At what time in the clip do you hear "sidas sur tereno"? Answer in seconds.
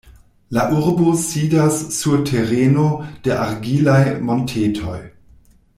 1.23-2.87